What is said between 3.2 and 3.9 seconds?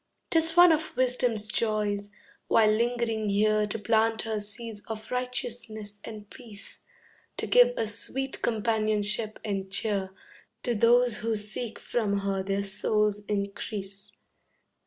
here To